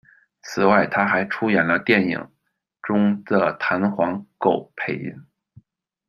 [0.41, 2.17] 此外他还出演了电影
[2.81, 5.13] 《》中的弹簧狗配音。